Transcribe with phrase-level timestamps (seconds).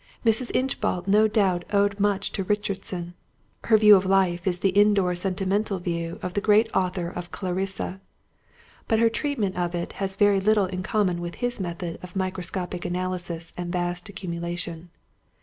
[0.25, 0.49] Mrs.
[0.55, 3.13] Inchbald no doubt owed much to Richardson;
[3.65, 8.01] her view of life is the indoor sentimental view of the great author of Clarissa;
[8.87, 12.83] but her treatment of it has very little in common with his method of microscopic
[12.83, 14.89] analysis and vast accumulation.